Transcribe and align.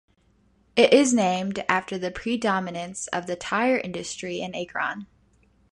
It 0.75 0.93
is 0.93 1.13
named 1.13 1.63
after 1.69 1.95
the 1.95 2.09
predominance 2.09 3.05
of 3.09 3.27
the 3.27 3.35
tire 3.35 3.77
industry 3.77 4.41
in 4.41 4.55
Akron. 4.55 5.05